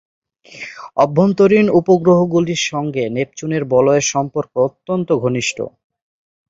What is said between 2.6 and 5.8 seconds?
সঙ্গে নেপচুনের বলয়ের সম্পর্ক অত্যন্ত ঘনিষ্ঠ।